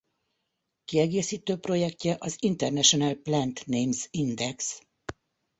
Kiegészítő 0.85 1.57
projektje 1.57 2.15
az 2.19 2.35
International 2.39 3.13
Plant 3.15 3.65
Names 3.65 4.07
Index. 4.11 4.81